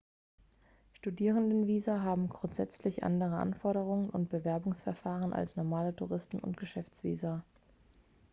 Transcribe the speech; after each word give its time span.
studierendenvisa 0.97 2.01
haben 2.01 2.27
grundsätzlich 2.27 3.03
andere 3.03 3.35
anforderungen 3.37 4.09
und 4.09 4.29
bewerbungsverfahren 4.31 5.31
als 5.31 5.55
normale 5.55 5.95
touristen 5.95 6.39
oder 6.39 6.53
geschäftsvisa 6.53 7.43